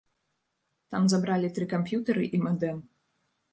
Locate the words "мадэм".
2.47-2.83